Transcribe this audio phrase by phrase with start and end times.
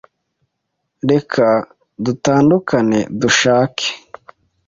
[1.09, 1.47] Reka
[2.03, 3.87] dutandukane dushake.